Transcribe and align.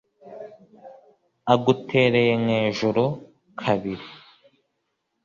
agutereye 1.53 2.33
nk’ejuru 2.43 3.03
kabiri 3.59 4.05